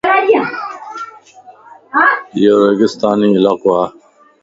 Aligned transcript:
ايو 2.43 2.55
ريگستاني 2.69 3.29
علاقو 3.37 3.67
وَ 3.73 3.75